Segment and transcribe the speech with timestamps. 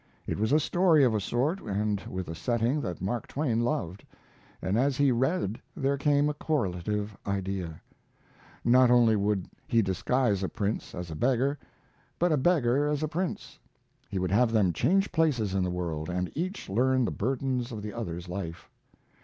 [0.25, 4.03] It was a story of a sort and with a setting that Mark Twain loved,
[4.59, 7.79] and as he read there came a correlative idea.
[8.65, 11.59] Not only would he disguise a prince as a beggar,
[12.17, 13.59] but a beggar as a prince.
[14.09, 17.83] He would have them change places in the world, and each learn the burdens of
[17.83, 18.71] the other's life.